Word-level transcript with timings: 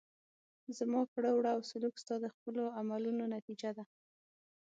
زما 0.77 1.01
کړه 1.13 1.29
وړه 1.33 1.51
او 1.55 1.61
سلوک 1.69 1.95
ستا 2.03 2.15
د 2.21 2.25
خپلو 2.35 2.63
عملونو 2.79 3.23
نتیجه 3.35 3.69
ده. 3.77 3.83